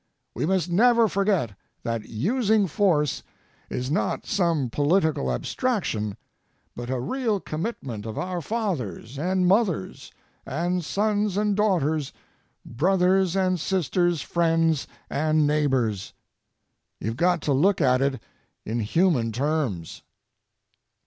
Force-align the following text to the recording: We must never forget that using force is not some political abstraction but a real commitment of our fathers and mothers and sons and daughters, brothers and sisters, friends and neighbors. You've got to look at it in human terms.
We 0.33 0.47
must 0.47 0.67
never 0.67 1.07
forget 1.07 1.51
that 1.83 2.09
using 2.09 2.65
force 2.65 3.21
is 3.69 3.91
not 3.91 4.25
some 4.25 4.71
political 4.71 5.31
abstraction 5.31 6.17
but 6.75 6.89
a 6.89 6.99
real 6.99 7.39
commitment 7.39 8.07
of 8.07 8.17
our 8.17 8.41
fathers 8.41 9.19
and 9.19 9.45
mothers 9.45 10.11
and 10.43 10.83
sons 10.83 11.37
and 11.37 11.55
daughters, 11.55 12.13
brothers 12.65 13.35
and 13.35 13.59
sisters, 13.59 14.23
friends 14.23 14.87
and 15.07 15.45
neighbors. 15.45 16.13
You've 16.99 17.15
got 17.15 17.43
to 17.43 17.53
look 17.53 17.79
at 17.79 18.01
it 18.01 18.19
in 18.65 18.79
human 18.79 19.31
terms. 19.31 20.01